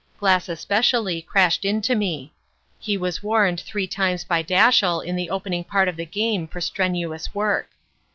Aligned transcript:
Glass 0.19 0.49
especially 0.49 1.21
crashed 1.21 1.63
into 1.63 1.93
me. 1.93 2.33
He 2.79 2.97
was 2.97 3.21
warned 3.21 3.59
three 3.59 3.85
times 3.85 4.23
by 4.23 4.41
Dashiell 4.41 4.99
in 5.01 5.15
the 5.15 5.29
opening 5.29 5.63
part 5.63 5.87
of 5.87 5.95
the 5.95 6.07
game 6.07 6.47
for 6.47 6.59
strenuous 6.59 7.35
work. 7.35 7.69